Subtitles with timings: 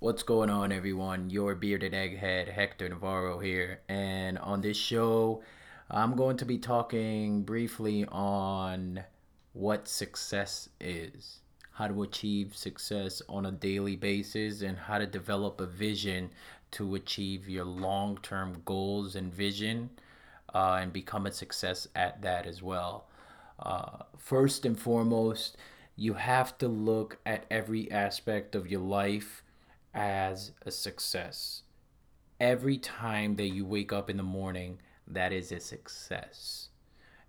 [0.00, 1.28] What's going on, everyone?
[1.28, 3.80] Your bearded egghead, Hector Navarro here.
[3.88, 5.42] And on this show,
[5.90, 9.02] I'm going to be talking briefly on
[9.54, 11.40] what success is,
[11.72, 16.30] how to achieve success on a daily basis, and how to develop a vision
[16.70, 19.90] to achieve your long term goals and vision
[20.54, 23.08] uh, and become a success at that as well.
[23.58, 25.56] Uh, first and foremost,
[25.96, 29.42] you have to look at every aspect of your life
[29.98, 31.62] as a success.
[32.38, 36.68] Every time that you wake up in the morning, that is a success.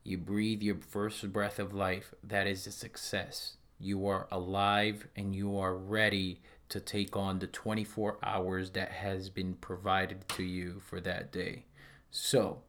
[0.04, 3.58] You breathe your first breath of life, that is a success.
[3.80, 9.32] You are alive and you are ready to take on the 24 hours that has
[9.32, 11.66] been provided to you for that day.
[12.12, 12.62] So,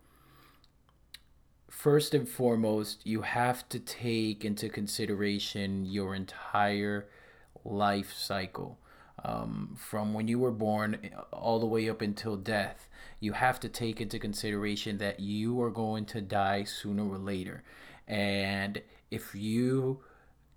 [1.69, 7.07] first and foremost, you have to take into consideration your entire
[7.65, 8.79] life cycle
[9.24, 12.88] um, from when you were born all the way up until death,
[13.19, 17.62] you have to take into consideration that you are going to die sooner or later.
[18.09, 20.01] And if you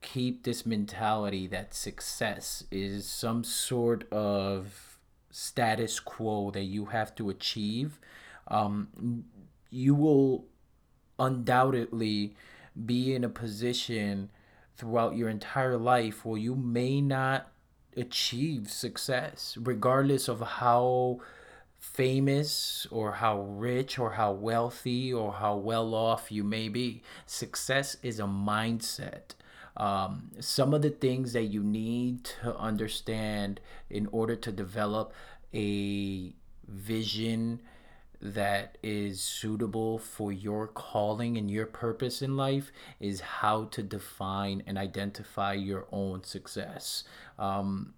[0.01, 4.97] keep this mentality that success is some sort of
[5.31, 7.99] status quo that you have to achieve,
[8.47, 9.25] um,
[9.69, 10.45] you will
[11.19, 12.35] undoubtedly
[12.85, 14.29] be in a position
[14.77, 17.52] throughout your entire life where you may not
[17.97, 21.19] achieve success, regardless of how
[21.79, 27.03] famous or how rich or how wealthy or how well off you may be.
[27.25, 29.35] Success is a mindset.
[29.75, 35.13] Um, some of the things that you need to understand in order to develop
[35.53, 36.33] a
[36.67, 37.59] vision
[38.23, 42.71] that is suitable for your calling and your purpose in life
[43.01, 47.03] is how to define and identify your own success.
[47.37, 47.93] Um,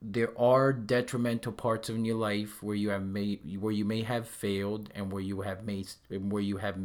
[0.00, 4.28] there are detrimental parts in your life where you have may where you may have
[4.28, 6.78] failed and where you have made where you have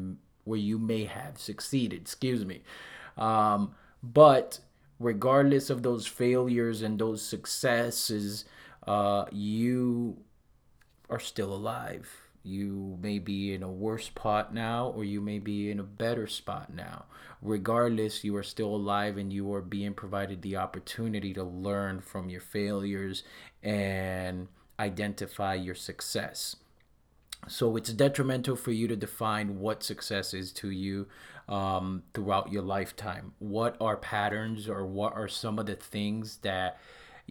[0.45, 2.61] where you may have succeeded excuse me
[3.17, 4.60] um, but
[4.99, 8.45] regardless of those failures and those successes
[8.88, 10.16] uh, you
[11.10, 15.70] are still alive you may be in a worse spot now, or you may be
[15.70, 17.05] in a better spot now.
[17.42, 22.30] Regardless, you are still alive and you are being provided the opportunity to learn from
[22.30, 23.23] your failures
[23.64, 24.48] and
[24.80, 26.55] identify your success.
[27.48, 31.08] So it's detrimental for you to define what success is to you
[31.48, 33.33] um, throughout your lifetime.
[33.39, 36.80] What are patterns or what are some of the things that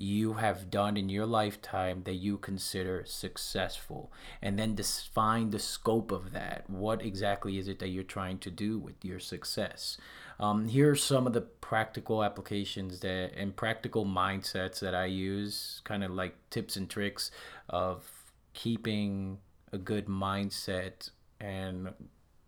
[0.01, 4.13] you have done in your lifetime that you consider successful.
[4.41, 6.69] And then define the scope of that.
[6.69, 9.99] What exactly is it that you're trying to do with your success?
[10.41, 15.83] Um, here are some of the practical applications that and practical mindsets that i use
[15.85, 17.31] kind of like tips and tricks
[17.69, 18.09] of
[18.55, 19.39] keeping
[19.71, 21.11] a good mindset
[21.41, 21.93] and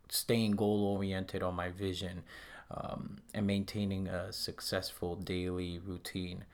[0.08, 2.22] staying goal oriented on my vision
[2.70, 6.44] um, and maintaining a successful daily routine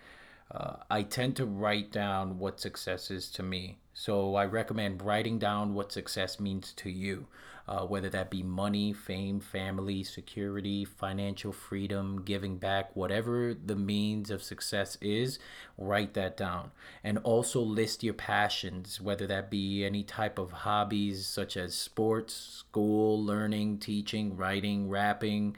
[0.51, 3.79] uh, I tend to write down what success is to me.
[3.95, 7.27] So I recommend writing down what success means to you,
[7.67, 14.31] uh, whether that be money, fame, family, security, financial freedom, giving back, whatever the means
[14.31, 15.39] of success is,
[15.79, 16.71] write that down.
[17.03, 22.35] And also list your passions, whether that be any type of hobbies such as sports,
[22.35, 25.57] school, learning, teaching, writing, rapping,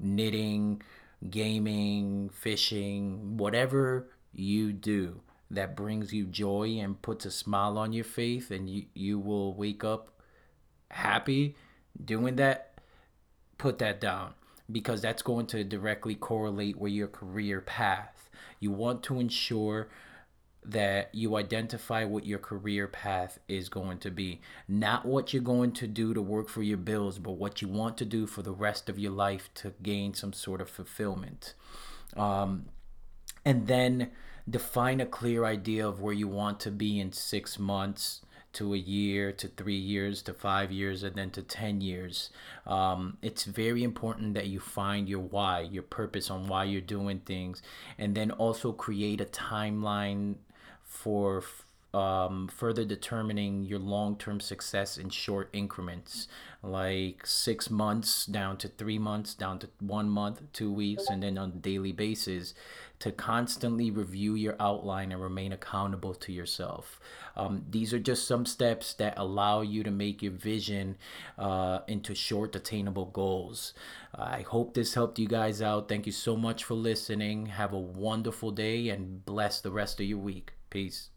[0.00, 0.82] knitting,
[1.28, 5.20] gaming, fishing, whatever you do
[5.50, 9.54] that brings you joy and puts a smile on your face and you, you will
[9.54, 10.20] wake up
[10.90, 11.54] happy
[12.04, 12.78] doing that
[13.58, 14.32] put that down
[14.70, 19.88] because that's going to directly correlate with your career path you want to ensure
[20.64, 24.40] that you identify what your career path is going to be.
[24.68, 27.98] Not what you're going to do to work for your bills, but what you want
[27.98, 31.54] to do for the rest of your life to gain some sort of fulfillment.
[32.16, 32.66] Um,
[33.44, 34.10] and then
[34.48, 38.22] define a clear idea of where you want to be in six months
[38.52, 42.30] to a year to three years to five years and then to 10 years.
[42.66, 47.20] Um, it's very important that you find your why your purpose on why you're doing
[47.20, 47.62] things
[47.98, 50.36] and then also create a timeline
[50.82, 51.42] for
[51.94, 56.26] um, further determining your long term success in short increments,
[56.62, 61.36] like six months down to three months, down to one month, two weeks, and then
[61.36, 62.54] on a daily basis
[62.98, 67.00] to constantly review your outline and remain accountable to yourself.
[67.36, 70.96] Um, these are just some steps that allow you to make your vision
[71.36, 73.74] uh, into short, attainable goals.
[74.14, 75.88] I hope this helped you guys out.
[75.88, 77.46] Thank you so much for listening.
[77.46, 80.52] Have a wonderful day and bless the rest of your week.
[80.70, 81.08] Peace.